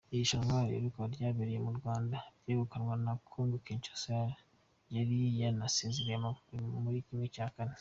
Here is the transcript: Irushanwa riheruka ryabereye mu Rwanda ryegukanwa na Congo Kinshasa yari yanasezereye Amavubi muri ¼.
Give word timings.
Irushanwa 0.13 0.57
riheruka 0.67 1.01
ryabereye 1.13 1.59
mu 1.65 1.71
Rwanda 1.77 2.17
ryegukanwa 2.41 2.93
na 3.05 3.13
Congo 3.29 3.55
Kinshasa 3.65 4.13
yari 4.95 5.17
yanasezereye 5.41 6.17
Amavubi 6.19 6.65
muri 6.83 6.99
¼. 7.17 7.79